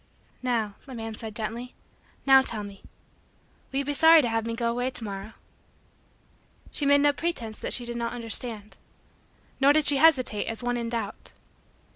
"Now," 0.41 0.73
said 0.79 0.87
the 0.87 0.95
man 0.95 1.13
gently, 1.13 1.75
"now 2.25 2.41
tell 2.41 2.63
me 2.63 2.81
will 3.71 3.77
you 3.77 3.85
be 3.85 3.93
sorry 3.93 4.23
to 4.23 4.27
have 4.29 4.47
me 4.47 4.55
go 4.55 4.71
away 4.71 4.89
to 4.89 5.03
morrow?" 5.03 5.33
She 6.71 6.87
made 6.87 7.01
no 7.01 7.13
pretense 7.13 7.59
that 7.59 7.71
she 7.71 7.85
did 7.85 7.97
not 7.97 8.11
understand, 8.13 8.77
Nor 9.59 9.73
did 9.73 9.85
she 9.85 9.97
hesitate 9.97 10.47
as 10.47 10.63
one 10.63 10.75
in 10.75 10.89
doubt. 10.89 11.33